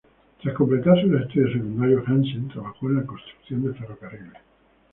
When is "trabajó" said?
2.47-2.87